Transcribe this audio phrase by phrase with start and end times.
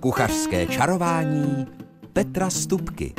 [0.00, 1.66] Kuchařské čarování
[2.12, 3.14] Petra Stupky.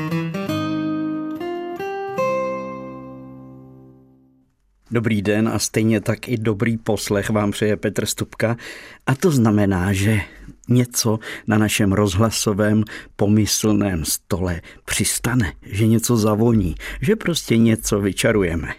[4.92, 8.58] Dobrý den a stejně tak i dobrý poslech vám přeje Petr Stupka.
[9.06, 10.22] A to znamená, že
[10.70, 12.84] něco na našem rozhlasovém
[13.16, 18.74] pomyslném stole přistane, že něco zavoní, že prostě něco vyčarujeme.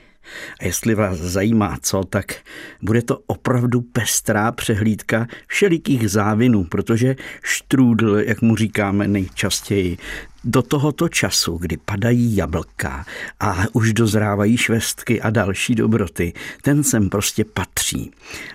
[0.60, 2.34] A jestli vás zajímá co, tak
[2.82, 9.98] bude to opravdu pestrá přehlídka všelikých závinů, protože štrůdl, jak mu říkáme nejčastěji,
[10.44, 13.06] do tohoto času, kdy padají jablka
[13.40, 16.32] a už dozrávají švestky a další dobroty,
[16.62, 18.10] ten sem prostě patří.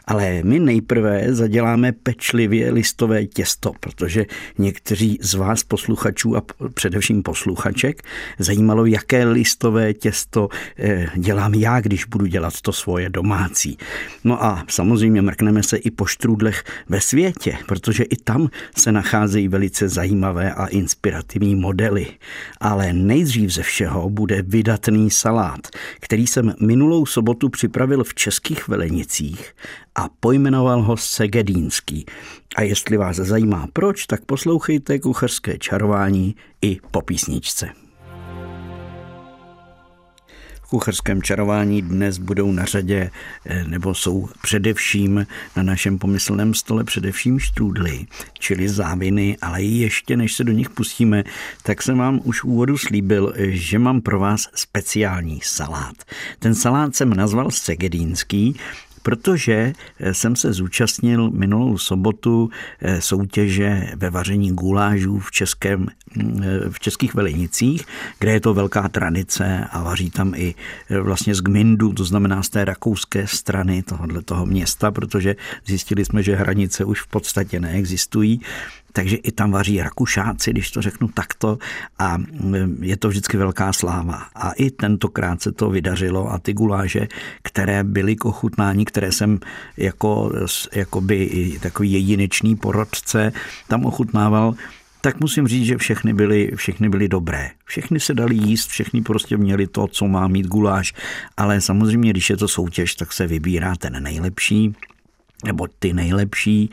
[0.05, 4.25] Ale my nejprve zaděláme pečlivě listové těsto, protože
[4.57, 6.41] někteří z vás posluchačů a
[6.73, 8.03] především posluchaček
[8.39, 10.49] zajímalo, jaké listové těsto
[10.79, 13.77] eh, dělám já, když budu dělat to svoje domácí.
[14.23, 19.47] No a samozřejmě mrkneme se i po štrůdlech ve světě, protože i tam se nacházejí
[19.47, 22.07] velice zajímavé a inspirativní modely modely,
[22.59, 25.59] ale nejdřív ze všeho bude vydatný salát,
[25.99, 29.55] který jsem minulou sobotu připravil v českých velenicích
[29.95, 32.05] a pojmenoval ho Segedínský.
[32.55, 37.84] A jestli vás zajímá proč, tak poslouchejte kuchařské čarování i po písničce
[40.75, 43.11] kuchařském čarování dnes budou na řadě,
[43.45, 48.05] eh, nebo jsou především na našem pomyslném stole především štrůdly,
[48.39, 51.23] čili záviny, ale ještě než se do nich pustíme,
[51.63, 55.95] tak jsem vám už v úvodu slíbil, že mám pro vás speciální salát.
[56.39, 58.59] Ten salát jsem nazval segedínský,
[59.05, 62.49] protože eh, jsem se zúčastnil minulou sobotu
[62.81, 67.85] eh, soutěže ve vaření gulážů v, českém, mm, eh, v českých Velenicích,
[68.19, 70.55] kde je to velká tradice a vaří tam i
[70.89, 76.23] vlastně z Gmindu, to znamená z té rakouské strany tohohle toho města, protože zjistili jsme,
[76.23, 78.41] že hranice už v podstatě neexistují
[78.95, 81.57] takže i tam vaří Rakušáci, když to řeknu takto
[81.99, 84.25] a mm, je to vždycky velká sláva.
[84.35, 87.07] A i tentokrát se to vydařilo a ty guláže,
[87.41, 89.39] které byly k ochutnání, které jsem
[89.77, 90.31] jako,
[90.73, 93.33] jakoby takový jedinečný porodce
[93.67, 94.55] tam ochutnával,
[95.01, 97.51] tak musím říct, že všechny byly, všechny byly dobré.
[97.65, 100.93] Všechny se dali jíst, všechny prostě měli to, co má mít guláš,
[101.37, 104.75] ale samozřejmě, když je to soutěž, tak se vybírá ten nejlepší
[105.45, 106.69] nebo ty nejlepší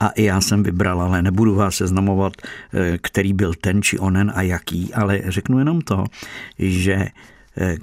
[0.00, 4.32] a i já jsem vybral, ale nebudu vás seznamovat, eh, který byl ten či onen
[4.34, 6.04] a jaký, ale řeknu jenom to,
[6.58, 7.08] že
[7.58, 7.76] eh,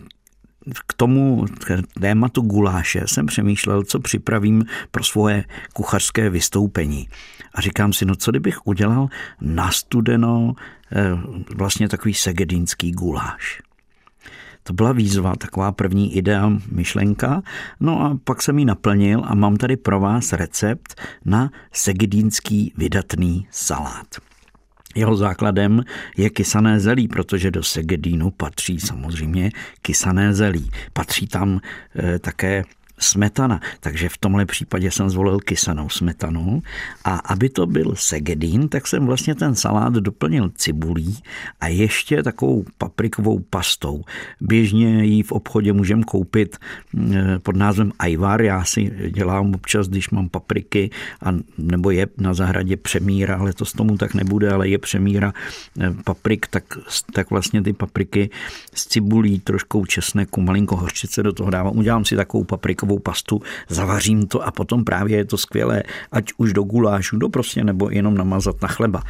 [0.88, 5.44] k tomu k tématu guláše jsem přemýšlel, co připravím pro svoje
[5.74, 7.10] kuchařské vystoupení.
[7.56, 9.08] A říkám si, no co kdybych udělal
[9.42, 10.54] nastudeno
[10.92, 11.12] eh,
[11.56, 13.62] vlastně takový segedínský guláš.
[14.64, 17.42] To byla výzva, taková první idea, myšlenka.
[17.80, 23.48] No a pak jsem ji naplnil a mám tady pro vás recept na segedínský vydatný
[23.52, 24.08] salát.
[24.96, 25.84] Jeho základem
[26.18, 29.52] je kysané zelí, protože do segedínu patří samozřejmě
[29.82, 30.72] kysané zelí.
[30.94, 31.60] Patří tam
[32.00, 32.64] e, také
[33.02, 33.62] smetana.
[33.80, 36.62] Takže v tomhle případě jsem zvolil kysanou smetanu
[37.04, 41.18] a aby to byl segedín, tak jsem vlastně ten salát doplnil cibulí
[41.62, 44.04] a ještě takovou paprikovou pastou.
[44.42, 48.42] Běžně ji v obchodě můžeme koupit eh, pod názvem ajvar.
[48.42, 50.90] Já si dělám občas, když mám papriky
[51.24, 55.34] a nebo je na zahradě přemíra, ale to s tomu tak nebude, ale je přemíra
[55.80, 56.64] eh, paprik, tak,
[57.14, 58.30] tak vlastně ty papriky
[58.74, 61.78] s cibulí, troškou česneku, malinko hořčice do toho dávám.
[61.78, 66.34] Udělám si takovou paprikovou paprikovou pastu, zavařím to a potom právě je to skvělé, ať
[66.38, 69.04] už do gulášu, do prostě nebo jenom namazat na chleba.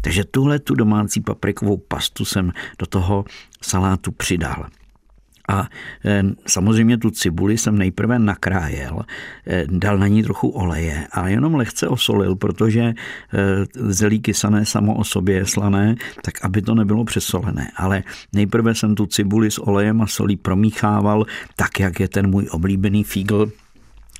[0.00, 3.24] Takže tuhle tu domácí paprikovou pastu jsem do toho
[3.62, 4.66] salátu přidal.
[5.48, 5.68] A
[6.46, 9.00] samozřejmě tu cibuli jsem nejprve nakrájel,
[9.66, 12.94] dal na ní trochu oleje a jenom lehce osolil, protože
[13.74, 17.70] zelí kysané samo o sobě je slané, tak aby to nebylo přesolené.
[17.76, 21.24] Ale nejprve jsem tu cibuli s olejem a solí promíchával,
[21.56, 23.50] tak jak je ten můj oblíbený fígl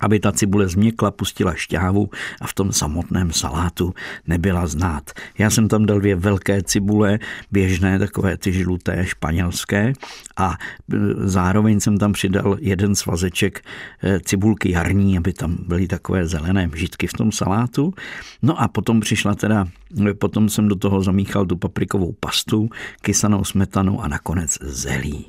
[0.00, 2.10] aby ta cibule změkla, pustila šťávu
[2.40, 3.94] a v tom samotném salátu
[4.26, 5.10] nebyla znát.
[5.38, 7.18] Já jsem tam dal dvě velké cibule,
[7.52, 9.92] běžné, takové ty žluté, španělské
[10.36, 10.96] a e,
[11.28, 13.64] zároveň jsem tam přidal jeden svazeček
[14.02, 17.94] e, cibulky jarní, aby tam byly takové zelené žitky v tom salátu.
[18.42, 19.68] No a potom přišla teda,
[20.08, 22.70] e, potom jsem do toho zamíchal tu paprikovou pastu,
[23.02, 25.26] kysanou smetanu a nakonec zelí.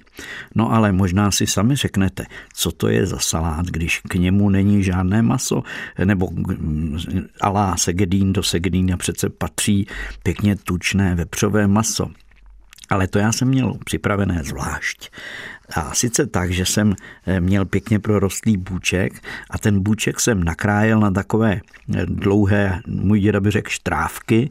[0.55, 4.83] No ale možná si sami řeknete, co to je za salát, když k němu není
[4.83, 5.63] žádné maso,
[6.05, 6.29] nebo
[7.41, 9.87] alá segedín do segedína přece patří
[10.23, 12.11] pěkně tučné vepřové maso.
[12.89, 15.09] Ale to já jsem měl připravené zvlášť.
[15.75, 16.95] A sice tak, že jsem
[17.25, 23.19] eh, měl pěkně prorostlý bůček a ten bůček jsem nakrájel na takové eh, dlouhé, můj
[23.19, 24.49] děda by řekl, štrávky,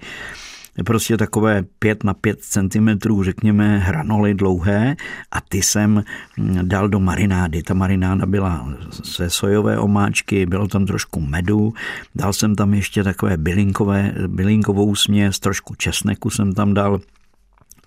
[0.87, 2.89] prostě takové 5 na 5 cm,
[3.23, 4.97] řekněme, hranoly dlouhé
[5.31, 6.05] a ty jsem
[6.39, 7.63] hm, dal do marinády.
[7.63, 8.69] Ta marináda byla
[9.05, 11.75] ze sojové omáčky, bylo tam trošku medu,
[12.15, 17.01] dal jsem tam ještě takové bylinkové, bylinkovou směs, trošku česneku jsem tam dal,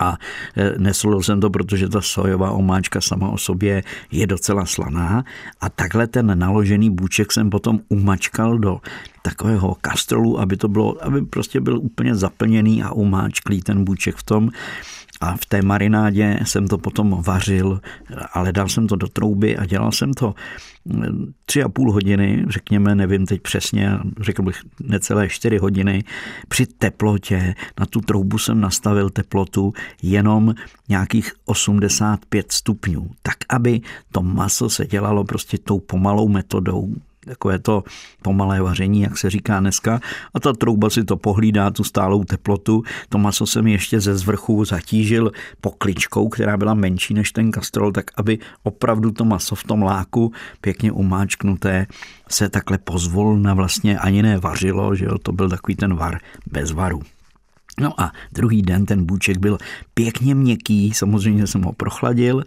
[0.01, 0.18] a
[0.57, 5.24] e, nesolil jsem to, protože ta sojová omáčka sama o sobě je docela slaná.
[5.62, 8.81] A takhle ten naložený bůček jsem potom umačkal do
[9.21, 14.24] takového kastrolu, aby to bylo, aby prostě byl úplně zaplněný a umáčklý ten bůček v
[14.24, 14.50] tom
[15.21, 17.81] a v té marinádě jsem to potom vařil,
[18.33, 20.35] ale dal jsem to do trouby a dělal jsem to
[20.85, 23.91] mm, tři a půl hodiny, řekněme, nevím teď přesně,
[24.21, 26.03] řekl bych necelé čtyři hodiny,
[26.47, 27.56] při teplotě.
[27.79, 29.73] Na tu troubu jsem nastavil teplotu
[30.03, 30.56] jenom
[30.89, 33.81] nějakých 85 stupňů, tak aby
[34.12, 36.95] to maso se dělalo prostě tou pomalou metodou,
[37.25, 37.83] takové to
[38.21, 40.00] pomalé vaření, jak se říká dneska.
[40.33, 42.83] A ta trouba si to pohlídá, tu stálou teplotu.
[43.09, 45.31] To maso jsem ještě ze zvrchu zatížil
[45.62, 50.33] pokličkou, která byla menší než ten kastrol, tak aby opravdu to maso v tom láku
[50.62, 51.88] pěkně umáčknuté
[52.29, 56.19] se takhle pozvolna vlastně ani nevařilo, že jo, to byl takový ten var
[56.51, 57.01] bez varu.
[57.79, 59.57] No a druhý den ten bůček byl
[59.94, 62.44] pěkně měkký, samozřejmě jsem ho prochladil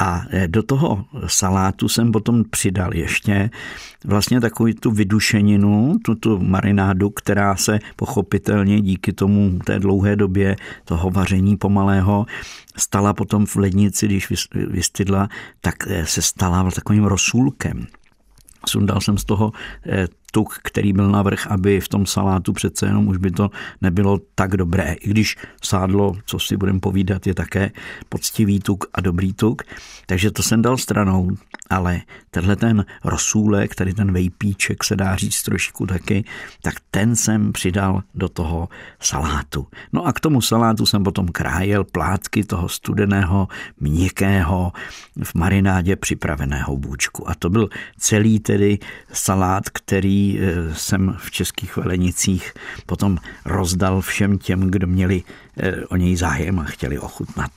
[0.00, 3.50] a e, do toho salátu jsem potom přidal ještě
[4.04, 10.56] vlastně takovou tu vydušeninu, tu, tu marinádu, která se pochopitelně díky tomu té dlouhé době
[10.84, 12.26] toho vaření pomalého
[12.76, 15.28] stala potom v lednici, když vystydla,
[15.60, 17.86] tak e, se stala takovým rosůlkem.
[18.66, 19.52] Sundal jsem z toho
[19.86, 23.50] e, tuk, který byl navrh, aby v tom salátu přece jenom už by to
[23.80, 24.92] nebylo tak dobré.
[24.92, 27.70] I když sádlo, co si budeme povídat, je také
[28.08, 29.62] poctivý tuk a dobrý tuk.
[30.06, 31.30] Takže to jsem dal stranou,
[31.70, 32.00] ale
[32.30, 36.24] tenhle ten rosůlek, tady ten vejpíček se dá říct trošku taky,
[36.62, 38.68] tak ten jsem přidal do toho
[39.00, 39.66] salátu.
[39.92, 43.48] No a k tomu salátu jsem potom krájel plátky toho studeného,
[43.80, 44.72] měkkého,
[45.22, 47.30] v marinádě připraveného bůčku.
[47.30, 47.68] A to byl
[47.98, 48.78] celý tedy
[49.12, 52.52] salát, který Eh, jsem v českých velenicích
[52.86, 55.22] potom rozdal všem těm, kdo měli
[55.56, 57.50] eh, o něj zájem a chtěli ochutnat.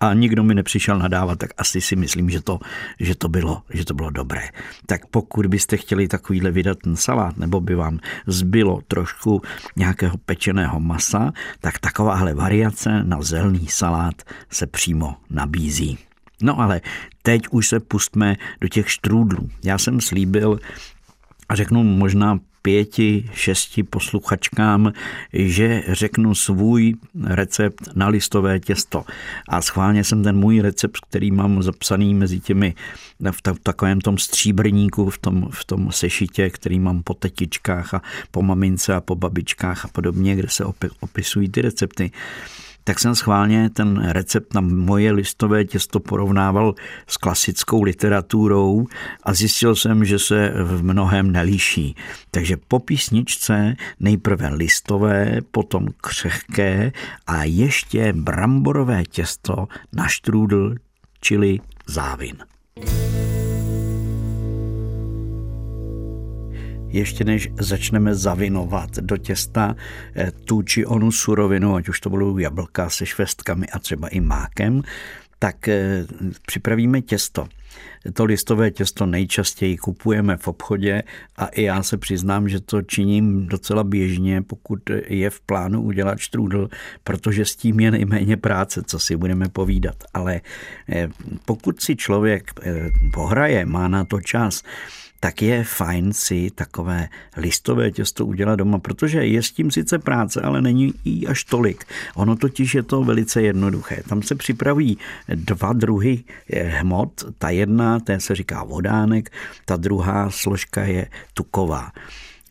[0.00, 2.60] A nikdo mi nepřišel nadávat, tak asi si myslím, že to,
[3.00, 4.48] že to, bylo, že to bylo dobré.
[4.86, 9.42] Tak pokud byste chtěli takovýhle vydat ten salát, nebo by vám zbylo trošku
[9.76, 15.98] nějakého pečeného masa, tak takováhle variace na zelný salát se přímo nabízí.
[16.42, 16.80] No ale
[17.22, 19.48] teď už se pustme do těch štrůdlů.
[19.64, 20.58] Já jsem slíbil,
[21.48, 24.92] a řeknu možná pěti, šesti posluchačkám,
[25.32, 26.94] že řeknu svůj
[27.24, 29.04] recept na listové těsto.
[29.48, 32.74] A schválně jsem ten můj recept, který mám zapsaný mezi těmi
[33.30, 38.42] v takovém tom stříbrníku, v tom, v tom sešitě, který mám po tetičkách a po
[38.42, 40.64] mamince a po babičkách a podobně, kde se
[41.00, 42.10] opisují ty recepty,
[42.86, 46.74] tak jsem schválně ten recept na moje listové těsto porovnával
[47.06, 48.86] s klasickou literaturou
[49.22, 51.96] a zjistil jsem, že se v mnohem nelíší.
[52.30, 56.92] Takže po písničce nejprve listové, potom křehké
[57.26, 60.74] a ještě bramborové těsto na štrůdl,
[61.20, 62.36] čili závin.
[66.96, 69.76] Ještě než začneme zavinovat do těsta
[70.14, 74.20] eh, tu či onu surovinu, ať už to budou jablka se švestkami a třeba i
[74.20, 74.82] mákem,
[75.38, 76.06] tak eh,
[76.46, 77.48] připravíme těsto.
[78.12, 81.02] To listové těsto nejčastěji kupujeme v obchodě
[81.36, 86.18] a i já se přiznám, že to činím docela běžně, pokud je v plánu udělat
[86.18, 86.68] štrůdl,
[87.04, 89.96] protože s tím je nejméně práce, co si budeme povídat.
[90.14, 90.40] Ale
[90.88, 91.08] eh,
[91.44, 92.50] pokud si člověk
[93.12, 94.62] pohraje, má na to čas,
[95.20, 100.40] tak je fajn si takové listové těsto udělat doma, protože je s tím sice práce,
[100.40, 101.84] ale není jí až tolik.
[102.14, 104.02] Ono totiž je to velice jednoduché.
[104.08, 107.24] Tam se připraví dva druhy eh, hmot.
[107.38, 109.30] Ta jedna, té se říká vodánek,
[109.64, 111.92] ta druhá složka je tuková.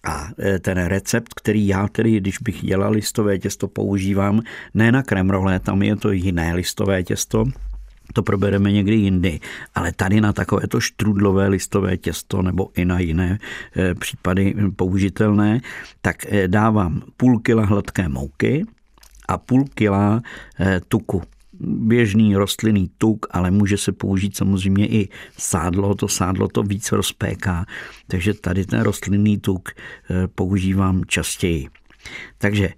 [0.03, 4.41] A eh, ten recept, který já tedy, když bych dělal listové těsto, používám,
[4.73, 7.45] ne na kremrole, tam je to jiné listové těsto,
[8.13, 9.39] to probereme někdy jindy,
[9.75, 13.39] ale tady na takovéto štrudlové listové těsto nebo i na jiné
[13.75, 15.61] eh, případy použitelné,
[16.01, 18.65] tak eh, dávám půl kila hladké mouky
[19.27, 20.21] a půl kila
[20.59, 21.21] eh, tuku
[21.59, 27.65] běžný rostlinný tuk, ale může se použít samozřejmě i sádlo, to sádlo to víc rozpéká,
[28.07, 29.69] takže tady ten rostlinný tuk
[30.35, 31.67] používám častěji.
[32.37, 32.69] Takže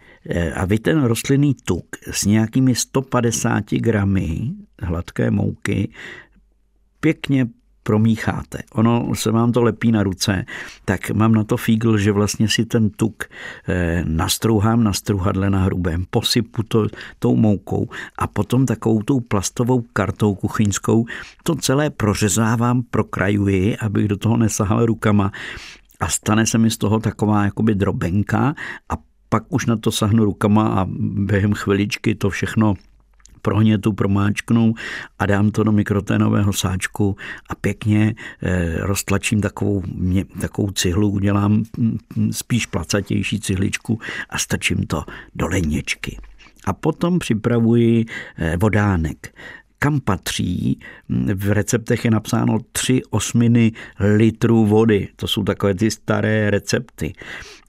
[0.56, 5.90] a vy ten rostlinný tuk s nějakými 150 gramy hladké mouky
[7.00, 7.48] pěkně
[7.88, 8.58] promícháte.
[8.74, 10.46] Ono se vám to lepí na ruce,
[10.86, 15.64] tak mám na to fígl, že vlastně si ten tuk eh, nastrouhám na struhadle na
[15.64, 16.88] hrubém, posypu to
[17.20, 21.06] tou moukou a potom takovou tou plastovou kartou kuchyňskou
[21.44, 25.32] to celé prořezávám, prokrajuji, abych do toho nesahal rukama
[26.00, 28.56] a stane se mi z toho taková jakoby drobenka
[28.90, 28.94] a
[29.30, 32.74] pak už na to sahnu rukama a během chviličky to všechno
[33.48, 34.74] prohnětu, promáčknu
[35.20, 37.16] a dám to do mikroténového sáčku
[37.50, 41.98] a pěkně eh, roztlačím takovou, mě, takovou cihlu, udělám mm,
[42.32, 44.00] spíš placatější cihličku
[44.30, 45.04] a stačím to
[45.36, 46.18] do ledničky.
[46.66, 48.06] A potom připravuji
[48.38, 49.36] eh, vodánek
[49.80, 50.80] kam patří.
[51.34, 55.08] V receptech je napsáno 3 osminy litrů vody.
[55.16, 57.14] To jsou takové ty staré recepty.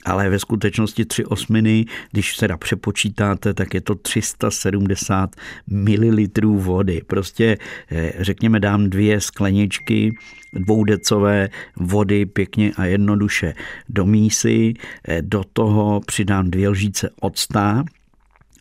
[0.04, 5.36] Ale ve skutečnosti 3 osminy, když se přepočítáte, tak je to 370
[5.66, 7.02] ml vody.
[7.06, 7.58] Prostě
[7.90, 10.12] eh, řekněme dám dvě skleničky
[10.52, 13.54] dvoudecové vody pěkně a jednoduše
[13.88, 14.74] do mísy,
[15.08, 17.84] eh, do toho přidám dvě lžíce octa,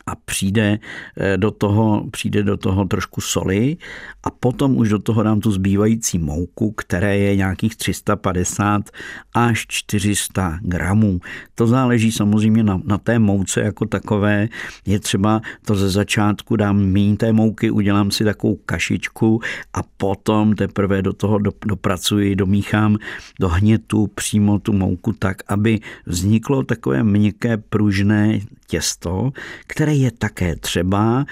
[0.08, 0.80] a přijde
[1.18, 3.78] eh, do toho, přijde do toho trošku soli
[4.24, 8.90] a potom už do toho dám tu zbývající mouku, které je nějakých 350
[9.34, 11.20] až 400 gramů.
[11.56, 14.48] To záleží samozřejmě na, na té mouce jako takové.
[14.86, 19.42] Je třeba to ze začátku dám míň té mouky, udělám si takovou kašičku
[19.74, 22.98] a potom teprve do toho dopracuji, domíchám
[23.40, 29.32] do hnětu přímo tu mouku tak, aby vzniklo takové měkké pružné těsto,
[29.68, 31.26] které je také třeba,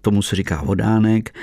[0.00, 1.38] tomu se říká vodánek,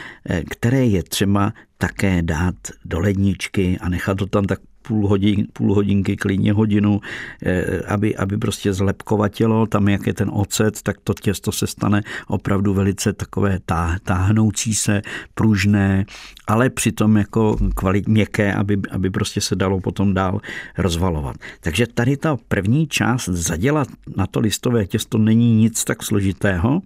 [0.50, 2.56] které je třeba také dát
[2.86, 7.02] do ledničky a nechat to tam tak půl, hodin, půl hodinky, klidně hodinu,
[7.46, 12.04] eh, aby, aby prostě zlepkovatilo, tam jak je ten ocet, tak to těsto se stane
[12.28, 15.02] opravdu velice takové tá, táhnoucí se,
[15.34, 16.06] pružné,
[16.48, 20.42] ale přitom jako kvalit měkké, aby, aby prostě se dalo potom dál
[20.78, 21.36] rozvalovat.
[21.60, 26.82] Takže tady ta první část zadělat na to listové těsto není nic tak složitého,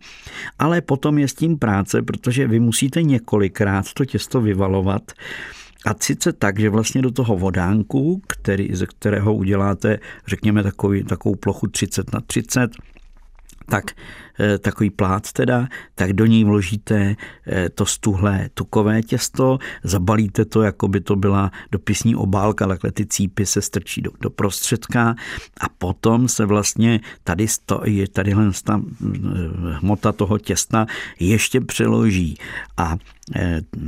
[0.60, 5.12] ale potom je s tím práce, protože vy musíte několikrát to těsto vyvalovat,
[5.86, 11.36] a sice tak, že vlastně do toho vodánku, který, ze kterého uděláte, řekněme, takový, takovou
[11.36, 12.72] plochu 30 na 30,
[13.65, 13.86] tak
[14.60, 17.15] takový plát teda, tak do ní vložíte
[17.48, 23.06] eh, to stuhlé tukové těsto, zabalíte to, jako by to byla dopisní obálka, takhle ty
[23.06, 25.15] cípy se strčí do, do prostředka
[25.60, 29.08] a potom se vlastně tady stojí, tadyhle ta eh,
[29.80, 30.86] hmota toho těsta
[31.20, 32.38] ještě přeloží.
[32.77, 32.98] A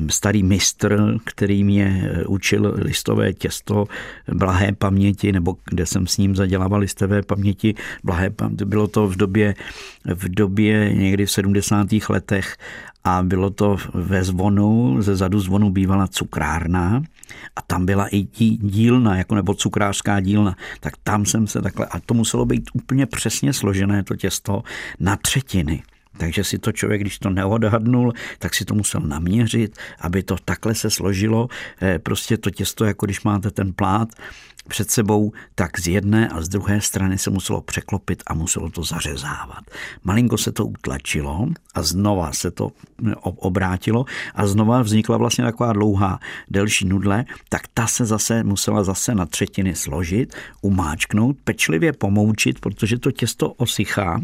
[0.10, 3.86] starý mistr, který mě učil listové těsto
[4.34, 9.16] blahé paměti, nebo kde jsem s ním zadělával listové paměti, blahé paměti, bylo to v
[9.16, 9.56] době,
[10.06, 11.88] v době někdy v 70.
[12.10, 12.58] letech
[13.03, 17.01] a bylo to ve zvonu, ze zadu zvonu bývala cukrárna
[17.56, 18.24] a tam byla i
[18.62, 23.06] dílna, jako nebo cukrářská dílna, tak tam jsem se takhle, a to muselo být úplně
[23.06, 24.63] přesně složené to těsto
[25.00, 25.84] na třetiny.
[26.17, 30.75] Takže si to člověk, když to neodhadnul, tak si to musel naměřit, aby to takhle
[30.75, 31.48] se složilo.
[31.82, 34.10] Eh, prostě to těsto, jako když máte ten plát
[34.68, 38.84] před sebou, tak z jedné a z druhé strany se muselo překlopit a muselo to
[38.84, 39.64] zařezávat.
[40.04, 42.72] Malinko se to utlačilo a znova se to
[43.08, 44.06] eh, obrátilo
[44.36, 46.20] a znova vznikla vlastně taková dlouhá,
[46.50, 53.00] delší nudle, tak ta se zase musela zase na třetiny složit, umáčknout, pečlivě pomoučit, protože
[53.00, 54.22] to těsto osychá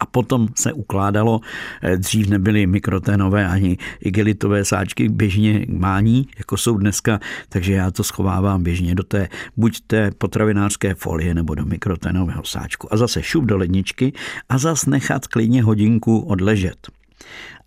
[0.00, 1.40] a potom se ukládalo,
[1.82, 8.04] eh, dřív nebyly mikroténové ani igelitové sáčky běžně mání, jako jsou dneska, takže já to
[8.04, 12.94] schovávám běžně do té, buď té potravinářské folie nebo do mikroténového sáčku.
[12.94, 14.12] A zase šup do ledničky
[14.48, 16.88] a zase nechat klidně hodinku odležet.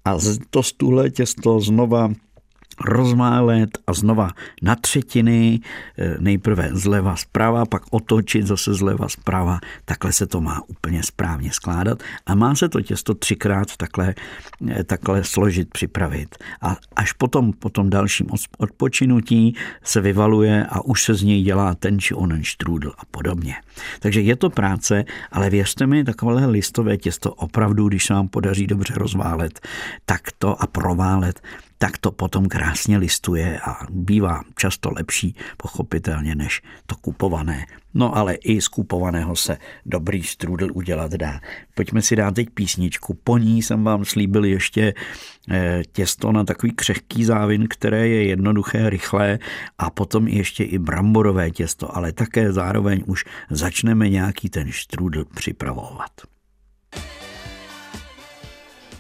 [0.06, 0.18] A
[0.50, 2.12] to stuhle těsto znova
[2.80, 4.30] rozmálet a znova
[4.62, 5.60] na třetiny,
[5.98, 9.60] eh, nejprve zleva zprava, pak otočit zase zleva zprava.
[9.86, 14.16] Takhle se to má úplně správně skládat a má se to těsto třikrát takhle,
[14.70, 16.36] eh, takhle složit, připravit.
[16.62, 21.76] A až potom, po tom dalším odpočinutí se vyvaluje a už se z něj dělá
[21.76, 23.56] ten či onen štrůdl a podobně.
[24.00, 28.68] Takže je to práce, ale věřte mi, takové listové těsto opravdu, když se vám podaří
[28.68, 29.60] dobře rozválet,
[30.06, 31.42] tak to a proválet,
[31.82, 37.66] tak to potom krásně listuje a bývá často lepší, pochopitelně, než to kupované.
[37.94, 41.40] No ale i z kupovaného se dobrý strudel udělat dá.
[41.76, 43.18] Pojďme si dát teď písničku.
[43.24, 44.94] Po ní jsem vám slíbil ještě
[45.50, 49.40] eh, těsto na takový křehký závin, které je jednoduché, rychlé
[49.78, 56.31] a potom ještě i bramborové těsto, ale také zároveň už začneme nějaký ten štrůdl připravovat.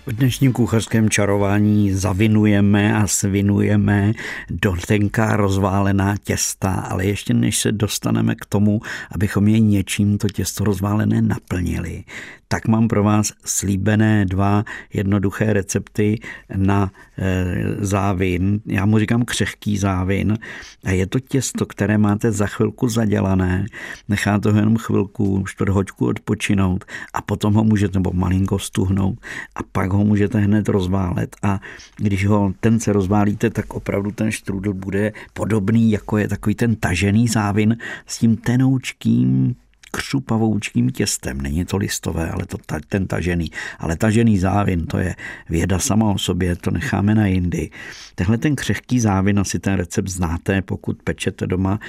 [0.05, 4.13] V dnešním kuchařském čarování zavinujeme a svinujeme
[4.49, 8.81] do tenká rozválená těsta, ale ještě než se dostaneme k tomu,
[9.11, 12.03] abychom je něčím to těsto rozválené naplnili,
[12.51, 16.19] tak mám pro vás slíbené dva jednoduché recepty
[16.55, 18.61] na e, závin.
[18.65, 20.37] Já mu říkám křehký závin
[20.83, 23.65] a je to těsto, které máte za chvilku zadělané.
[24.09, 29.19] Necháte ho jenom chvilku, čtvrthoďku odpočinout a potom ho můžete, nebo malinko stuhnout
[29.55, 31.59] a pak ho můžete hned rozválet a
[31.97, 36.75] když ho ten se rozválíte, tak opravdu ten štrudl bude podobný, jako je takový ten
[36.75, 39.55] tažený závin s tím tenoučkým
[39.91, 41.41] křupavoučkým těstem.
[41.41, 43.51] Není to listové, ale to ta, ten tažený.
[43.79, 45.15] Ale tažený závin, to je
[45.49, 47.69] věda sama o sobě, to necháme na jindy.
[48.15, 51.79] Tenhle ten křehký závin, asi ten recept znáte, pokud pečete doma,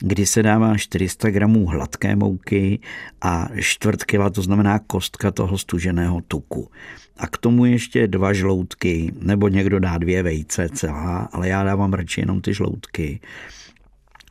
[0.00, 2.78] kdy se dává 400 gramů hladké mouky
[3.22, 6.70] a čtvrt kila, to znamená kostka toho stuženého tuku.
[7.16, 11.92] A k tomu ještě dva žloutky, nebo někdo dá dvě vejce celá, ale já dávám
[11.92, 13.20] radši jenom ty žloutky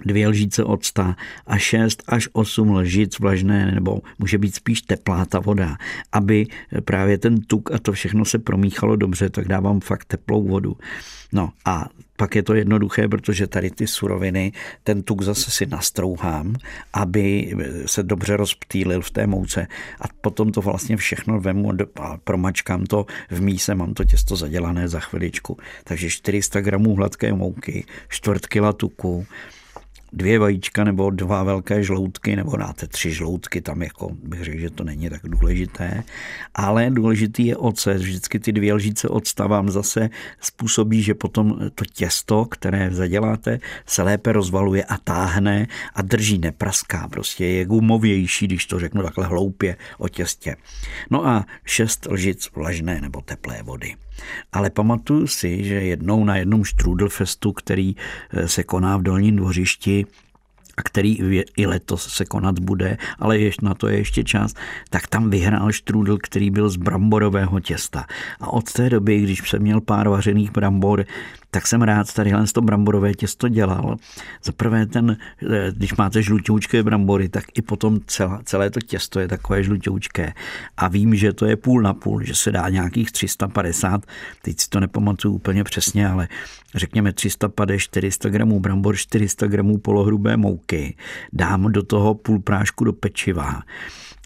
[0.06, 1.16] dvě lžíce octa
[1.48, 5.78] a 6 až 8 lžic vlažné, nebo může být spíš teplá ta voda,
[6.12, 6.48] aby
[6.86, 10.78] právě ten tuk a to všechno se promíchalo dobře, tak dávám fakt teplou vodu.
[11.34, 14.52] No a pak je to jednoduché, protože tady ty suroviny,
[14.84, 16.56] ten tuk zase si nastrouhám,
[16.94, 17.56] aby
[17.86, 19.68] se dobře rozptýlil v té mouce
[20.02, 24.88] a potom to vlastně všechno vemu a promačkám to v míse, mám to těsto zadělané
[24.88, 25.58] za chviličku.
[25.84, 29.26] Takže 400 gramů hladké mouky, čtvrt kila tuku,
[30.14, 34.70] dvě vajíčka nebo dva velké žloutky, nebo dáte tři žloutky, tam jako bych řekl, že
[34.70, 36.04] to není tak důležité,
[36.56, 37.98] ale důležitý je ocet.
[37.98, 44.04] Vždycky ty dvě lžíce octa vám zase způsobí, že potom to těsto, které zaděláte, se
[44.04, 47.08] lépe rozvaluje a táhne a drží, nepraská.
[47.08, 50.56] Prostě je gumovější, když to řeknu takhle hloupě o těstě.
[51.10, 53.96] No a šest lžic vlažné nebo teplé vody.
[54.54, 57.96] Ale pamatuju si, že jednou na jednom Strudelfestu, který
[58.30, 60.06] eh, se koná v Dolním dvořišti,
[60.78, 64.54] a který i letos se konat bude, ale ještě na to je ještě čas,
[64.90, 68.06] tak tam vyhrál štrůdl, který byl z bramborového těsta.
[68.42, 71.06] A od té doby, když jsem měl pár vařených brambor,
[71.54, 73.98] tak jsem rád tadyhle to bramborové těsto dělal.
[74.44, 75.18] Za prvé ten,
[75.52, 80.34] eh, když máte žlutoučké brambory, tak i potom celé, celé to těsto je takové žlutoučké.
[80.78, 84.06] A vím, že to je půl na půl, že se dá nějakých 350,
[84.42, 86.28] teď si to nepamatuju úplně přesně, ale
[86.76, 90.96] řekněme 350, 400 gramů brambor, 400 gramů polohrubé mouky.
[91.34, 93.62] Dám do toho půl prášku do pečiva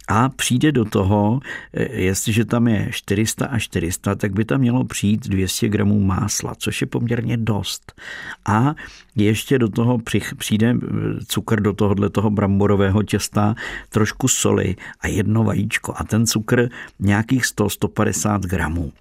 [0.07, 1.39] a přijde do toho,
[1.73, 6.55] eh, jestliže tam je 400 a 400, tak by tam mělo přijít 200 gramů másla,
[6.55, 8.01] což je poměrně dost.
[8.45, 8.75] A
[9.15, 9.99] ještě do toho
[10.37, 10.85] přijde eh,
[11.27, 13.55] cukr do tohohle toho bramborového těsta,
[13.89, 15.93] trošku soli a jedno vajíčko.
[15.97, 18.91] A ten cukr nějakých 100-150 gramů.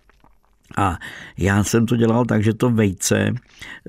[0.77, 0.99] A
[1.39, 3.35] já jsem to dělal tak, že to vejce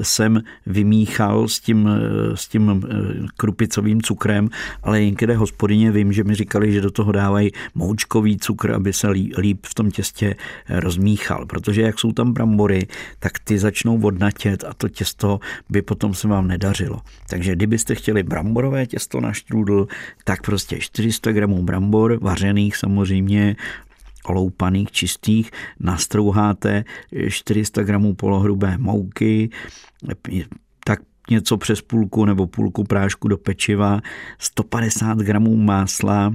[0.02, 1.90] jsem vymíchal s tím,
[2.36, 2.98] s tím eh,
[3.38, 4.50] krupicovým cukrem,
[4.84, 9.08] ale někde hospodyně vím, že mi říkali, že do toho dávají moučkový cukr, aby se
[9.38, 10.36] líp v tom těstě
[10.68, 12.88] eh, rozmíchal, protože jak jsou tam brambory,
[13.20, 17.02] tak ty začnou vodnatět a to těsto by potom se vám nedařilo.
[17.30, 19.88] Takže kdybyste chtěli bramborové těsto na štrůdl,
[20.24, 23.56] tak prostě 400 gramů brambor, vařených samozřejmě,
[24.30, 26.84] oloupaných, čistých, nastrouháte
[27.30, 29.50] 400 gramů polohrubé mouky,
[30.84, 34.02] tak něco přes půlku nebo půlku prášku do pečiva,
[34.40, 36.34] 150 gramů másla,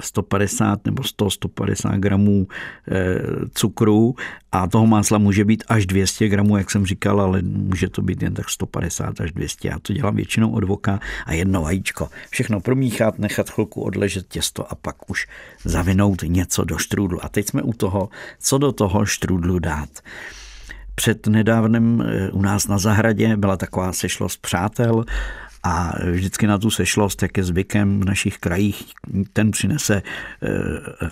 [0.00, 2.46] 150 nebo 100-150 gramů
[2.90, 3.18] eh,
[3.54, 4.14] cukru
[4.52, 8.22] a toho másla může být až 200 gramů, jak jsem říkal, ale může to být
[8.22, 9.68] jen tak 150 až 200.
[9.68, 12.08] Já to dělám většinou od voka a jedno vajíčko.
[12.30, 15.26] Všechno promíchat, nechat chvilku odležet těsto a pak už
[15.64, 17.24] zavinout něco do štrůdlu.
[17.24, 18.08] A teď jsme u toho,
[18.38, 19.88] co do toho štrůdlu dát.
[20.94, 25.04] Před nedávnem eh, u nás na zahradě byla taková sešlost přátel
[25.62, 28.84] a vždycky na tu sešlost, jak je zvykem v našich krajích,
[29.32, 30.02] ten přinese
[30.42, 30.48] eh,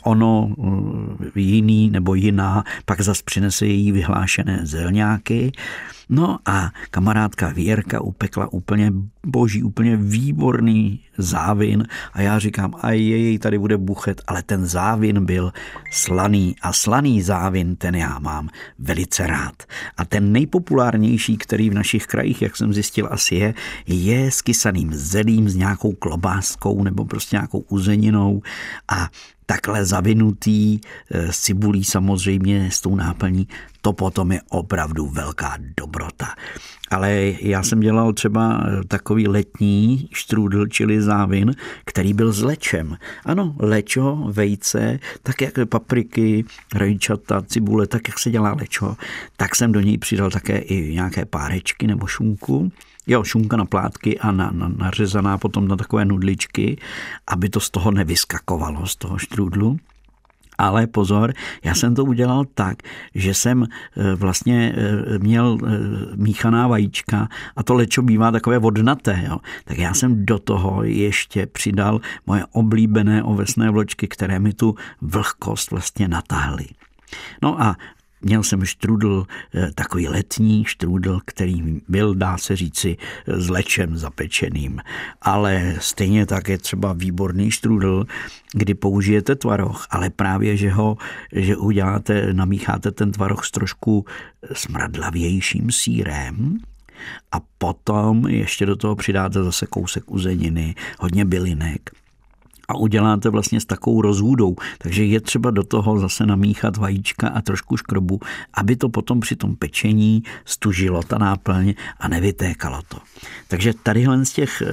[0.04, 5.52] ono, eh, jiný nebo jiná, pak zas přinese její vyhlášené zelňáky
[6.08, 8.92] No a kamarádka Věrka upekla úplně
[9.26, 15.24] boží, úplně výborný závin a já říkám, a jej, tady bude buchet, ale ten závin
[15.24, 15.52] byl
[15.90, 19.62] slaný a slaný závin, ten já mám velice rád.
[19.96, 23.54] A ten nejpopulárnější, který v našich krajích, jak jsem zjistil, asi je,
[23.86, 28.42] je s kysaným zelím, s nějakou klobáskou nebo prostě nějakou uzeninou
[28.88, 29.08] a
[29.46, 30.80] takhle zavinutý
[31.10, 33.48] eh, s cibulí samozřejmě s tou náplní,
[33.80, 36.34] to potom je opravdu velká dobrota.
[36.90, 41.54] Ale já jsem dělal třeba eh, takový letní štrůdl, čili závin,
[41.84, 42.96] který byl s lečem.
[43.24, 48.96] Ano, lečo, vejce, tak jak papriky, rajčata, cibule, tak jak se dělá lečo,
[49.36, 52.72] tak jsem do něj přidal také i nějaké párečky nebo šunku
[53.06, 56.76] Jo, šunka na plátky a na, na, nařezaná potom na takové nudličky,
[57.26, 59.76] aby to z toho nevyskakovalo, z toho štrůdlu.
[60.58, 61.32] Ale pozor,
[61.64, 62.82] já jsem to udělal tak,
[63.14, 65.66] že jsem e, vlastně e, měl e,
[66.16, 69.24] míchaná vajíčka a to lečo bývá takové vodnaté.
[69.28, 69.38] Jo.
[69.64, 75.70] Tak já jsem do toho ještě přidal moje oblíbené ovesné vločky, které mi tu vlhkost
[75.70, 76.66] vlastně natáhly.
[77.42, 77.76] No a
[78.26, 84.80] Měl jsem štrudl, eh, takový letní štrudl, který byl, dá se říci, s lečem zapečeným.
[85.22, 88.04] Ale stejně tak je třeba výborný štrudl,
[88.52, 90.96] kdy použijete tvaroh, ale právě, že ho,
[91.32, 94.04] že uděláte, namícháte ten tvaroh s trošku
[94.52, 96.58] smradlavějším sírem,
[97.32, 101.90] a potom ještě do toho přidáte zase kousek uzeniny, hodně bylinek
[102.68, 104.56] a uděláte vlastně s takovou rozhůdou.
[104.78, 108.20] Takže je třeba do toho zase namíchat vajíčka a trošku škrobu,
[108.54, 112.98] aby to potom při tom pečení stužilo ta náplň a nevytékalo to.
[113.48, 114.66] Takže tadyhle z těch eh,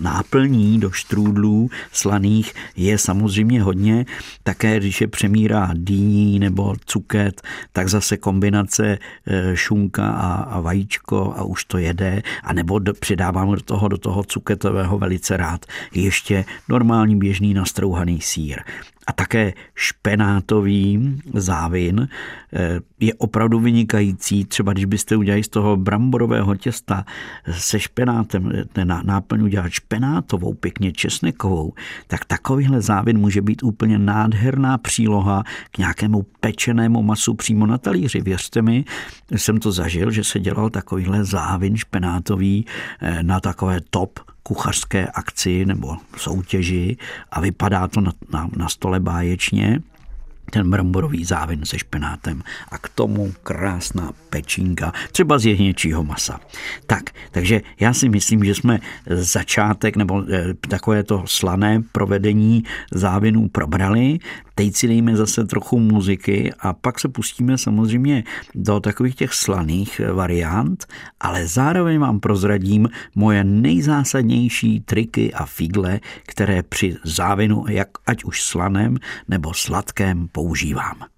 [0.00, 4.06] náplní do štrůdlů slaných je samozřejmě hodně.
[4.42, 11.42] Také, když je přemírá dýní nebo cuket, tak zase kombinace eh, šunka a, vajíčko a
[11.42, 12.22] už to jede.
[12.42, 18.20] A nebo přidávám do toho, do toho cuketového velice rád ještě normálně normální běžný nastrouhaný
[18.20, 18.58] sír.
[19.06, 22.08] A také špenátový závin
[22.52, 24.44] eh, je opravdu vynikající.
[24.44, 27.04] Třeba když byste udělali z toho bramborového těsta
[27.50, 28.52] se špenátem,
[28.84, 31.72] na náplň udělat špenátovou, pěkně česnekovou,
[32.06, 38.20] tak takovýhle závin může být úplně nádherná příloha k nějakému pečenému masu přímo na talíři.
[38.20, 38.84] Věřte mi,
[39.30, 42.66] jsem to zažil, že se dělal takovýhle závin špenátový
[43.00, 46.96] eh, na takové top kuchařské akci nebo soutěži
[47.30, 49.80] a vypadá to na, na, na stole báječně
[50.50, 56.40] ten bramborový závin se špenátem a k tomu krásná pečínka, třeba z jehněčího masa.
[56.86, 58.78] Tak, takže já si myslím, že jsme
[59.10, 64.18] začátek nebo eh, takové to slané provedení závinů probrali.
[64.58, 70.00] Teď si dejme zase trochu muziky a pak se pustíme samozřejmě do takových těch slaných
[70.12, 70.86] variant,
[71.20, 78.42] ale zároveň vám prozradím moje nejzásadnější triky a figle, které při závinu, jak ať už
[78.42, 78.96] slaném
[79.28, 81.17] nebo sladkém, používám.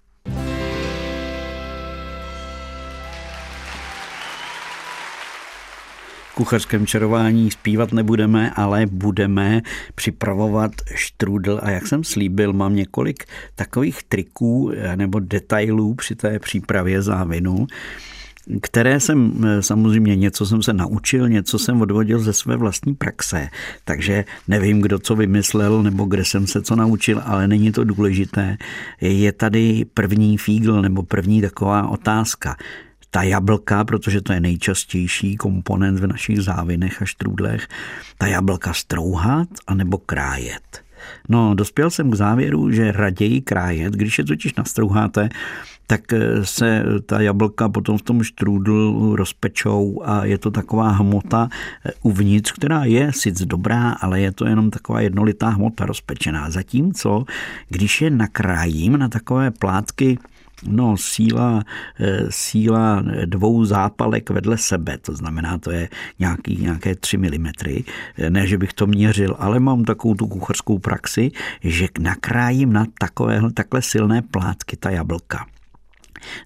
[6.41, 9.61] Kuchařském čarování zpívat nebudeme, ale budeme
[9.95, 13.25] připravovat štrudl a jak jsem slíbil, mám několik
[13.55, 17.67] takových triků eh, nebo detailů při té přípravě závinu,
[18.61, 23.47] které jsem eh, samozřejmě něco jsem se naučil, něco jsem odvodil ze své vlastní praxe,
[23.83, 28.57] takže nevím, kdo co vymyslel nebo kde jsem se co naučil, ale není to důležité.
[29.01, 32.57] Je tady první fígl nebo první taková otázka
[33.11, 37.67] ta jablka, protože to je nejčastější komponent v našich závinech a štrůdlech,
[38.17, 40.83] ta jablka strouhat anebo krájet.
[41.29, 45.29] No, dospěl jsem k závěru, že raději krájet, když je totiž nastrouháte,
[45.87, 51.49] tak eh, se ta jablka potom v tom štrůdlu rozpečou a je to taková hmota
[51.85, 56.49] eh, uvnitř, která je sice dobrá, ale je to jenom taková jednolitá hmota rozpečená.
[56.49, 57.25] Zatímco,
[57.69, 60.17] když je nakrájím na takové plátky
[60.67, 61.63] No, síla,
[61.99, 67.51] eh, síla dvou zápalek vedle sebe, to znamená, to je nějaký, nějaké 3 mm.
[68.29, 71.31] Ne, že bych to měřil, ale mám takovou tu kuchařskou praxi,
[71.63, 75.45] že nakrájím na takové, takhle silné plátky ta jablka.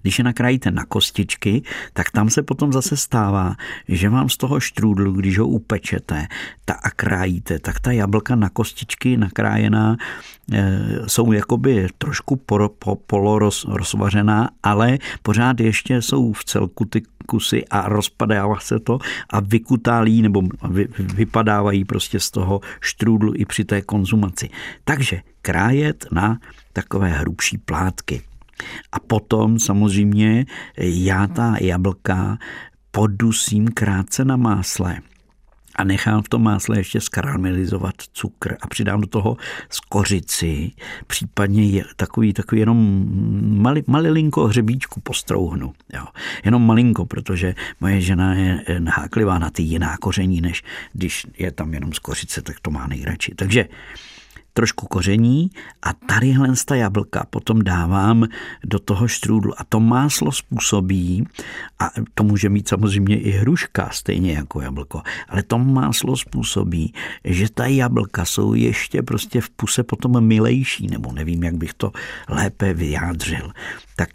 [0.02, 3.54] Když je nakrájíte na kostičky, tak tam se potom zase stává,
[3.88, 6.26] že vám z toho štrůdlu, když ho upečete
[6.64, 9.96] ta a krájíte, tak ta jablka na kostičky nakrájená
[10.52, 12.98] e, jsou jakoby trošku po, po,
[14.62, 18.98] ale pořád ještě jsou v celku ty kusy a rozpadává se to
[19.30, 24.48] a vykutálí nebo vy, vypadávají prostě z toho štrůdlu i při té konzumaci.
[24.84, 26.38] Takže krájet na
[26.72, 28.22] takové hrubší plátky.
[28.92, 30.46] A potom samozřejmě
[30.78, 32.38] já ta jablka
[32.90, 35.00] podusím krátce na másle
[35.76, 39.36] a nechám v tom másle ještě skaramelizovat cukr a přidám do toho
[39.70, 40.70] skořici,
[41.06, 43.06] případně takový, takový jenom
[43.62, 45.72] mali, malilinko hřebíčku postrouhnu.
[45.94, 46.04] Jo.
[46.44, 51.74] Jenom malinko, protože moje žena je naháklivá na ty jiná koření, než když je tam
[51.74, 53.34] jenom skořice, tak to má nejradši.
[53.34, 53.68] Takže
[54.56, 55.50] trošku koření
[55.82, 58.24] a tadyhle ta jablka potom dávám
[58.64, 61.28] do toho štrůdlu a to máslo způsobí,
[61.78, 67.46] a to může mít samozřejmě i hruška, stejně jako jablko, ale to máslo způsobí, že
[67.54, 71.92] ta jablka jsou ještě prostě v puse potom milejší, nebo nevím, jak bych to
[72.28, 73.52] lépe vyjádřil.
[73.96, 74.08] Tak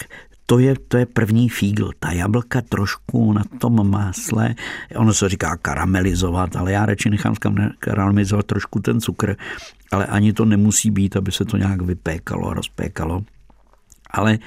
[0.51, 1.91] to je, to je první fígl.
[1.99, 4.55] Ta jablka trošku na tom másle,
[4.95, 7.35] ono se říká karamelizovat, ale já radši nechám
[7.79, 9.35] karamelizovat trošku ten cukr,
[9.91, 13.23] ale ani to nemusí být, aby se to nějak vypékalo, rozpékalo.
[14.09, 14.39] Ale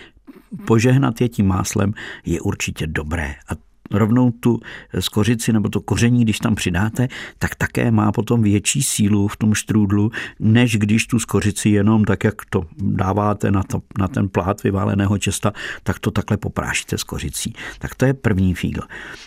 [0.65, 1.93] požehnat je tím máslem
[2.27, 3.35] je určitě dobré.
[3.49, 3.53] A
[3.97, 4.61] rovnou tu
[5.01, 9.55] skořici nebo to koření, když tam přidáte, tak také má potom větší sílu v tom
[9.55, 14.63] štrůdlu, než když tu skořici jenom tak, jak to dáváte na, to, na ten plát
[14.63, 15.53] vyváleného těsta,
[15.83, 17.53] tak to takhle poprášíte s kořicí.
[17.79, 18.81] Tak to je první fígl.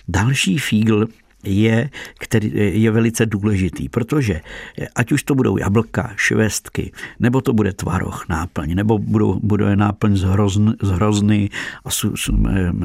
[0.08, 1.08] Další fígl
[1.48, 4.42] je, který je velice důležitý, protože
[4.96, 10.16] ať už to budou jablka, švestky, nebo to bude tvaroh, náplň, nebo budou, bude náplň
[10.16, 11.50] z, hrozn, z hrozny
[11.86, 12.14] a, su,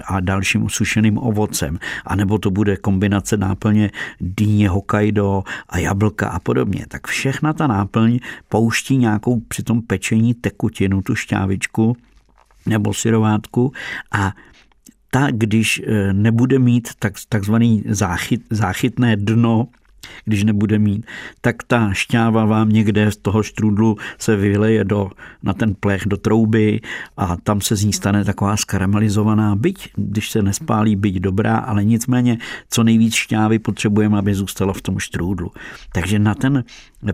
[0.05, 6.39] a dalším sušeným ovocem, a nebo to bude kombinace náplně dýně Hokkaido a jablka a
[6.39, 11.97] podobně, tak všechna ta náplň pouští nějakou při tom pečení tekutinu, tu šťávičku,
[12.67, 13.73] nebo syrovátku
[14.13, 14.33] a
[15.15, 19.69] ta, když eh, nebude mít tak, takzvaný záchyt, záchytné dno,
[20.25, 21.07] když nebude mít,
[21.41, 25.11] tak ta šťáva vám někde z toho štrudlu se vyleje do,
[25.43, 26.81] na ten plech do trouby
[27.17, 31.85] a tam se z ní stane taková skaramelizovaná, byť, když se nespálí, byť dobrá, ale
[31.85, 32.39] nicméně
[32.71, 35.51] co nejvíc šťávy potřebujeme, aby zůstalo v tom štrůdlu.
[35.93, 36.65] Takže na ten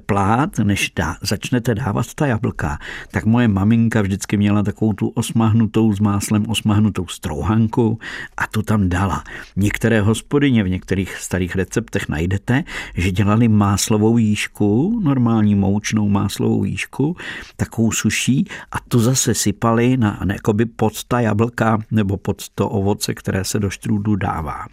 [0.07, 2.79] plát, než dá, začnete dávat ta jablka,
[3.11, 7.99] tak moje maminka vždycky měla takovou tu osmahnutou s máslem osmahnutou strouhanku
[8.37, 9.25] a tu tam dala.
[9.57, 17.17] Některé hospodyně v některých starých receptech najdete, že dělali máslovou jížku, normální moučnou máslovou jížku,
[17.57, 23.15] takovou suší a tu zase sypali na, jakoby pod ta jablka nebo pod to ovoce,
[23.15, 24.67] které se do štrůdu dává.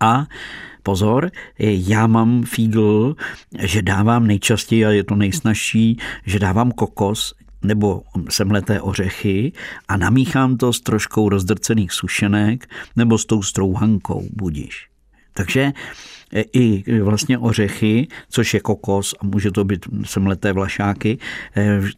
[0.00, 0.26] A
[0.88, 3.16] pozor, já mám fígl,
[3.60, 9.52] že dávám nejčastěji, a je to nejsnažší, že dávám kokos nebo semleté ořechy
[9.88, 14.88] a namíchám to s troškou rozdrcených sušenek nebo s tou strouhankou, budiš.
[15.32, 15.72] Takže
[16.52, 21.18] i vlastně ořechy, což je kokos a může to být semleté vlašáky.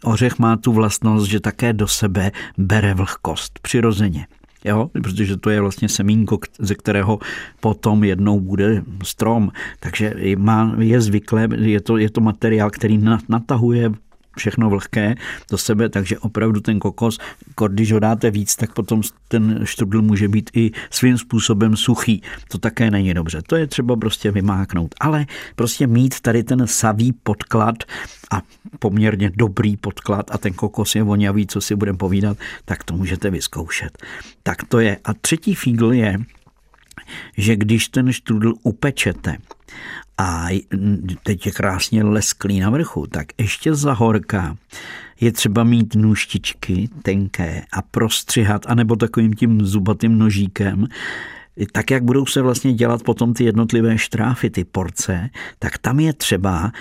[0.05, 4.26] Ořech má tu vlastnost, že také do sebe bere vlhkost přirozeně.
[4.64, 7.18] Jo, protože to je vlastně semínko, ze kterého
[7.61, 9.53] potom jednou bude strom.
[9.81, 13.92] Takže má, je zvyklé, je to, je to materiál, který natahuje
[14.37, 15.14] všechno vlhké
[15.51, 17.19] do sebe, takže opravdu ten kokos,
[17.69, 22.23] když ho dáte víc, tak potom ten štrudl může být i svým způsobem suchý.
[22.49, 23.43] To také není dobře.
[23.47, 24.95] To je třeba prostě vymáknout.
[25.01, 27.77] Ale prostě mít tady ten savý podklad
[28.31, 28.43] a
[28.79, 33.31] poměrně dobrý podklad a ten kokos je vonavý, co si budeme povídat, tak to můžete
[33.31, 33.99] vyzkoušet.
[34.43, 34.97] Tak to je.
[35.05, 36.19] A třetí fígl je,
[37.37, 39.37] že když ten štrudl upečete
[40.20, 40.48] a
[41.22, 44.56] teď je krásně lesklý na vrchu, tak ještě za horka
[45.20, 50.87] je třeba mít nůštičky tenké a prostřihat, anebo takovým tím zubatým nožíkem,
[51.72, 56.12] tak jak budou se vlastně dělat potom ty jednotlivé štráfy, ty porce, tak tam je
[56.12, 56.72] třeba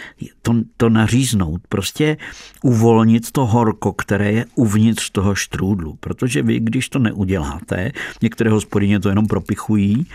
[0.41, 2.17] to, to naříznout, prostě
[2.63, 8.99] uvolnit to horko, které je uvnitř toho štrůdlu, protože vy, když to neuděláte, některé hospodyně
[8.99, 10.06] to jenom propichují,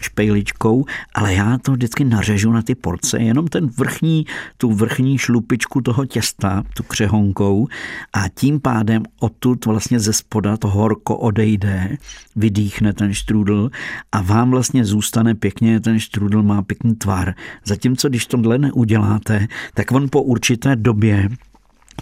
[0.00, 0.84] špejličkou,
[1.14, 6.06] ale já to vždycky nařežu na ty porce, jenom ten vrchní, tu vrchní šlupičku toho
[6.06, 7.68] těsta, tu křehonkou
[8.12, 11.96] a tím pádem odtud vlastně ze spoda to horko odejde,
[12.36, 13.70] vydýchne ten štrudl
[14.12, 17.34] a vám vlastně zůstane pěkně, ten štrudl má pěkný tvar.
[17.64, 21.28] Zatímco když tohle neuděláte, tak on po určité době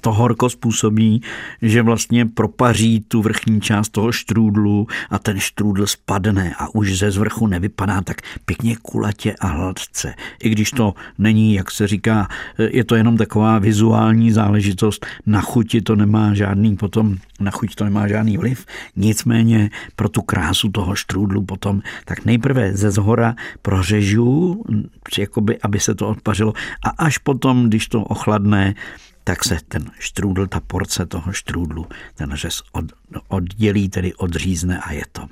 [0.00, 1.22] to horko způsobí,
[1.62, 7.11] že vlastně propaří tu vrchní část toho štrůdlu a ten štrůdl spadne a už ze
[7.11, 10.14] zvrchu nevypadá tak pěkně kulatě a hladce.
[10.42, 15.82] I když to není, jak se říká, je to jenom taková vizuální záležitost, na chuti
[15.82, 20.94] to nemá žádný potom, na chuť to nemá žádný vliv, nicméně pro tu krásu toho
[20.94, 24.64] štrůdlu potom, tak nejprve ze zhora prořežu,
[25.18, 26.52] jakoby, aby se to odpařilo.
[26.82, 28.74] A až potom, když to ochladne,
[29.28, 32.84] tak se ten štrůdl, ta porce toho štrůdlu, ten řez od,
[33.28, 35.28] oddělí, tedy odřízne a je to.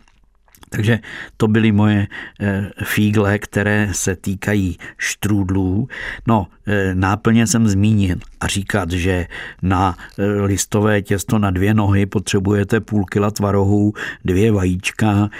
[0.68, 0.98] Takže
[1.36, 2.06] to byly moje
[2.40, 5.88] eh, fígle, které se týkají štrůdlů.
[6.26, 6.46] No,
[6.94, 9.26] náplně jsem zmínil a říkat, že
[9.62, 13.92] na eh, listové těsto na dvě nohy potřebujete půl kila tvarohů,
[14.24, 15.30] dvě vajíčka,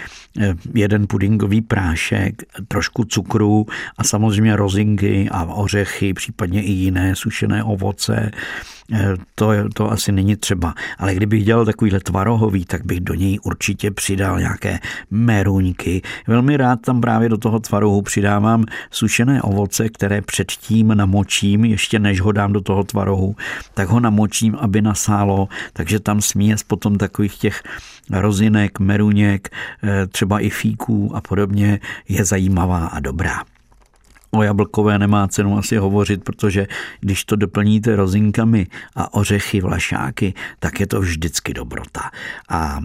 [0.74, 3.66] jeden pudingový prášek, trošku cukru
[3.98, 8.30] a samozřejmě rozinky a ořechy, případně i jiné sušené ovoce,
[9.34, 10.74] to, to asi není třeba.
[10.98, 14.78] Ale kdybych dělal takovýhle tvarohový, tak bych do něj určitě přidal nějaké
[15.10, 16.02] meruňky.
[16.26, 22.20] Velmi rád tam právě do toho tvarohu přidávám sušené ovoce, které předtím namočím, ještě než
[22.20, 23.36] ho dám do toho tvarohu,
[23.74, 27.62] tak ho namočím, aby nasálo, takže tam směs potom takových těch
[28.12, 33.55] rozinek, meruněk, eh, třeba i fíků a podobně je zajímavá a dobrá.
[34.36, 36.66] O jablkové nemá cenu asi hovořit, protože
[37.00, 42.10] když to doplníte rozinkami a ořechy, vlašáky, tak je to vždycky dobrota.
[42.48, 42.80] A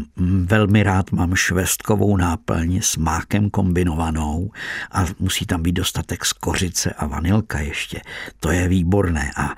[0.46, 4.52] velmi rád mám švestkovou náplň s mákem kombinovanou
[4.92, 8.02] a musí tam být dostatek skořice a vanilka ještě.
[8.40, 9.32] To je výborné.
[9.38, 9.56] A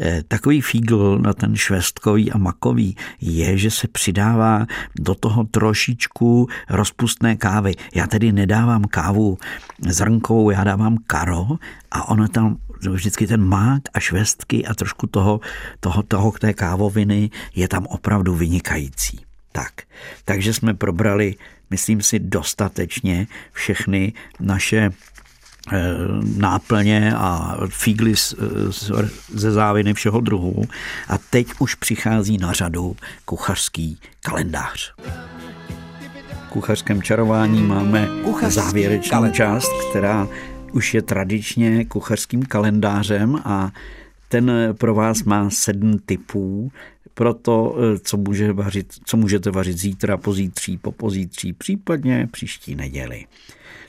[0.00, 4.66] e, takový fígl na ten švestkový a makový je, že se přidává
[4.98, 7.74] do toho trošičku rozpustné kávy.
[7.94, 9.38] Já tedy nedávám kávu
[9.88, 11.58] zrnkovou, já dávám kar jaro
[11.90, 12.56] a ono tam
[12.90, 15.40] vždycky ten mák a švestky a trošku toho,
[15.80, 19.20] toho, toho té kávoviny je tam opravdu vynikající.
[19.52, 19.72] Tak,
[20.24, 21.34] takže jsme probrali,
[21.70, 24.90] myslím si, dostatečně všechny naše
[25.72, 25.82] eh,
[26.36, 28.14] náplně a fígly
[29.34, 30.64] ze záviny všeho druhu.
[31.08, 34.94] A teď už přichází na řadu kuchařský kalendář.
[36.46, 39.36] V kuchařském čarování máme Kuchařský závěrečnou kalendář.
[39.36, 40.28] část, která
[40.76, 43.72] už je tradičně kuchařským kalendářem a
[44.28, 46.72] ten pro vás má sedm typů.
[47.14, 53.24] Pro to, co, může vařit, co můžete vařit zítra, pozítří, popozítří, případně příští neděli.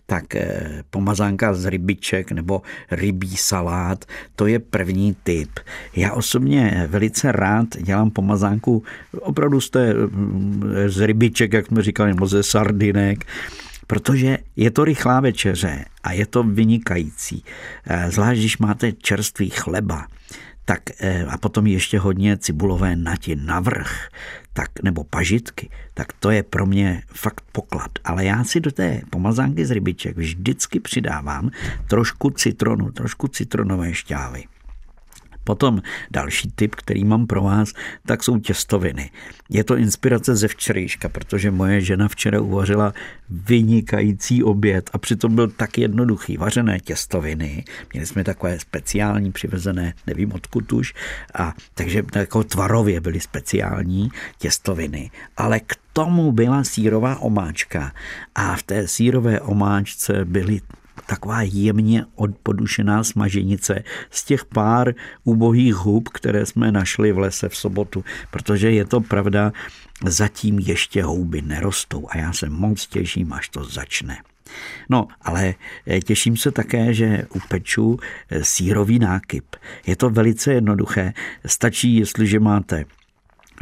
[0.05, 5.49] Tak eh, pomazánka z rybiček nebo rybí salát, to je první typ.
[5.95, 8.83] Já osobně velice rád dělám pomazánku
[9.19, 13.25] opravdu z, té, eh, z rybiček, jak jsme říkali, nebo ze sardinek,
[13.87, 17.43] protože je to rychlá večeře a je to vynikající.
[17.85, 20.07] Eh, zvlášť, když máte čerstvý chleba,
[20.65, 24.09] tak eh, a potom ještě hodně cibulové nati navrch,
[24.53, 27.91] tak, nebo pažitky, tak to je pro mě fakt poklad.
[28.03, 31.49] Ale já si do té pomazánky z rybiček vždycky přidávám
[31.87, 34.43] trošku citronu, trošku citronové šťávy.
[35.47, 35.81] Potom
[36.11, 37.73] další tip, který mám pro vás,
[38.05, 39.11] tak jsou těstoviny.
[39.49, 42.93] Je to inspirace ze včerejška, protože moje žena včera uvařila
[43.29, 46.37] vynikající oběd a přitom byl tak jednoduchý.
[46.37, 50.93] Vařené těstoviny, měli jsme takové speciální přivezené, nevím odkud už,
[51.33, 57.91] a takže jako tvarově byly speciální těstoviny, ale k tomu byla sírová omáčka
[58.35, 60.61] a v té sírové omáčce byly
[61.05, 67.55] taková jemně odpodušená smaženice z těch pár ubohých hub, které jsme našli v lese v
[67.57, 69.53] sobotu, protože je to pravda,
[70.05, 74.17] zatím ještě houby nerostou a já se moc těším, až to začne.
[74.89, 75.53] No, ale
[75.87, 79.55] eh, těším se také, že upeču eh, sírový nákyp.
[79.87, 81.13] Je to velice jednoduché.
[81.45, 82.85] Stačí, jestliže máte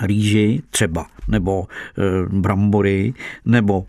[0.03, 3.13] rýži třeba, nebo e, brambory,
[3.45, 3.85] nebo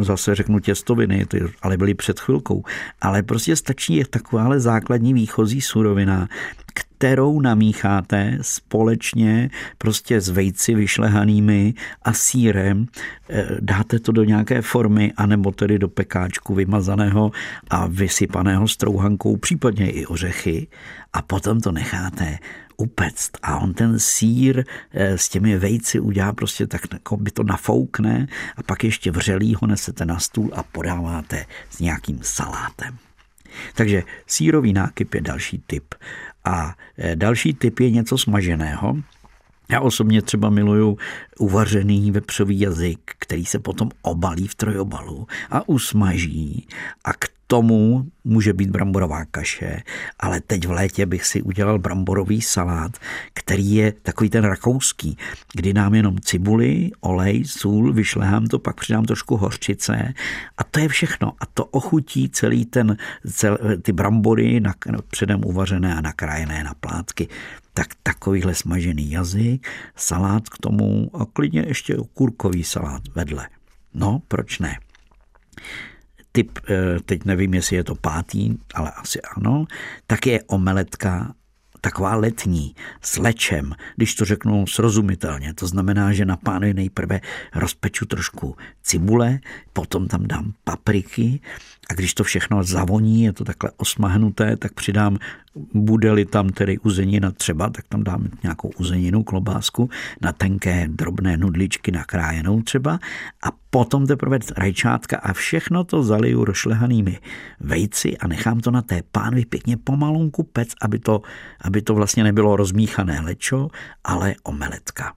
[0.00, 2.62] zase řeknu těstoviny, ty ale byly před chvilkou.
[3.00, 6.28] Ale prostě stačí je takováhle základní výchozí surovina,
[6.98, 12.86] kterou namícháte společně prostě s vejci vyšlehanými a sírem,
[13.30, 17.32] e, dáte to do nějaké formy, anebo tedy do pekáčku vymazaného
[17.70, 20.66] a vysypaného strouhankou, případně i ořechy
[21.12, 22.38] a potom to necháte
[22.78, 27.42] upect a on ten sír eh, s těmi vejci udělá prostě tak, jako by to
[27.42, 32.98] nafoukne a pak ještě vřelý ho nesete na stůl a podáváte s nějakým salátem.
[33.74, 35.94] Takže sírový nákyp je další typ.
[36.44, 38.96] A eh, další typ je něco smaženého,
[39.70, 40.98] já osobně třeba miluju
[41.38, 46.66] uvařený vepřový jazyk, který se potom obalí v trojobalu a usmaží
[47.04, 49.82] a k tomu může být bramborová kaše,
[50.20, 52.96] ale teď v létě bych si udělal bramborový salát,
[53.32, 55.16] který je takový ten rakouský,
[55.54, 60.14] kdy dám jenom cibuli, olej, sůl, vyšlehám to, pak přidám trošku hořčice
[60.58, 61.32] a to je všechno.
[61.40, 62.96] A to ochutí celý ten,
[63.32, 64.74] cel, ty brambory na,
[65.10, 67.28] předem uvařené a nakrájené na plátky.
[67.78, 73.48] Tak takovýhle smažený jazyk, salát k tomu a klidně ještě kurkový salát vedle.
[73.94, 74.78] No, proč ne?
[76.32, 79.64] typ, eh, teď nevím, jestli je to pátý, ale asi ano,
[80.06, 81.34] tak je omeletka
[81.80, 85.54] taková letní, s lečem, když to řeknu srozumitelně.
[85.54, 87.20] To znamená, že na pánovi nejprve
[87.54, 89.38] rozpeču trošku cibule,
[89.72, 91.40] potom tam dám papriky
[91.90, 95.18] a když to všechno zavoní, je to takhle osmahnuté, tak přidám,
[95.74, 99.90] bude-li tam tedy uzenina třeba, tak tam dám nějakou uzeninu, klobásku,
[100.22, 102.98] na tenké drobné nudličky nakrájenou třeba
[103.42, 107.18] a potom teprve rajčátka a všechno to zaliju rošlehanými
[107.60, 111.22] vejci a nechám to na té pánvi pěkně pomalunku pec, aby to,
[111.60, 113.68] aby to vlastně nebylo rozmíchané lečo,
[114.04, 115.12] ale omeletka.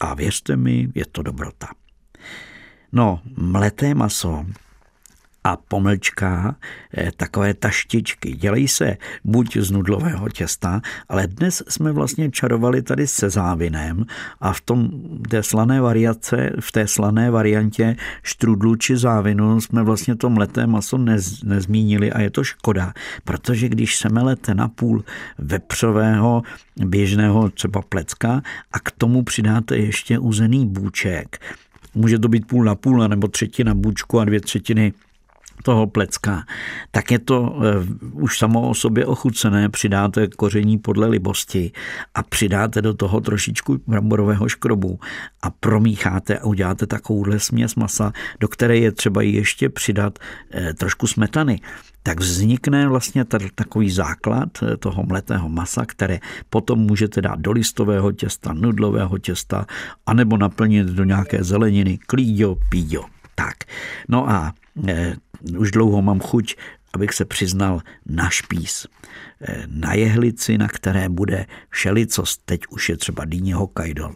[0.00, 1.68] A věřte mi, je to dobrota.
[2.92, 4.44] No, mleté maso
[5.44, 6.56] a pomlčka
[6.96, 8.32] eh, takové taštičky.
[8.32, 14.04] Dělají se buď z nudlového těsta, ale dnes jsme vlastně čarovali tady se závinem
[14.40, 14.90] a v tom
[15.28, 20.98] té slané variace, v té slané variantě štrudlu či závinu jsme vlastně to mleté maso
[20.98, 22.92] nez, nezmínili a je to škoda,
[23.24, 25.04] protože když se melete na půl
[25.38, 26.42] vepřového
[26.76, 31.38] běžného třeba plecka a k tomu přidáte ještě uzený bůček,
[31.94, 34.92] může to být půl na půl nebo třetina bůčku a dvě třetiny
[35.62, 36.44] toho plecka,
[36.90, 41.72] tak je to uh, už samo o sobě ochucené, přidáte koření podle libosti
[42.14, 45.00] a přidáte do toho trošičku bramborového škrobu
[45.42, 51.06] a promícháte a uděláte takovouhle směs masa, do které je třeba ještě přidat uh, trošku
[51.06, 51.60] smetany.
[52.02, 56.18] Tak vznikne vlastně takový základ eh, toho mletého masa, které
[56.50, 59.66] potom můžete dát do listového těsta, nudlového těsta,
[60.06, 63.04] anebo naplnit do nějaké zeleniny, klíďo, píďo.
[63.34, 63.54] Tak,
[64.08, 64.52] no a
[65.58, 66.56] už dlouho mám chuť,
[66.92, 68.86] abych se přiznal na špís.
[69.40, 74.10] E, na jehlici, na které bude všelico, teď už je třeba dýně Hokkaido,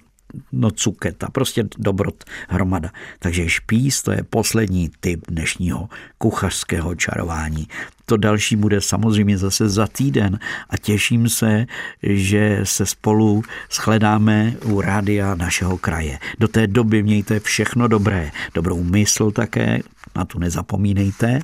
[0.52, 2.90] no cuketa, prostě dobrot hromada.
[3.18, 7.68] Takže špís to je poslední typ dnešního kuchařského čarování.
[8.06, 10.38] To další bude samozřejmě zase za týden
[10.70, 11.66] a těším se,
[12.02, 13.42] že se spolu
[13.72, 16.18] shledáme u rádia našeho kraje.
[16.38, 19.80] Do té doby mějte všechno dobré, dobrou mysl také,
[20.16, 21.40] na tu nezapomínejte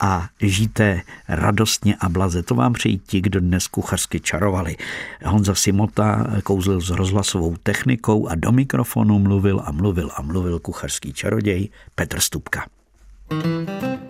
[0.00, 2.42] a žijte radostně a blaze.
[2.42, 4.76] To vám přejí ti, kdo dnes kuchařsky čarovali.
[5.24, 11.12] Honza Simota kouzlil s rozhlasovou technikou a do mikrofonu mluvil a mluvil a mluvil kuchařský
[11.12, 12.66] čaroděj Petr Stupka.
[13.30, 14.03] thank you